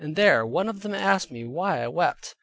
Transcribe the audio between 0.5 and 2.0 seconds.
of them asked me why I